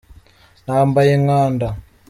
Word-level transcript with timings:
nambaye 0.65 1.11
inkanda. 1.17 1.67